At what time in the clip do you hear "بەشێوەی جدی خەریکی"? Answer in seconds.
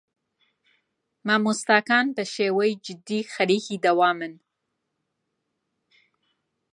2.15-3.81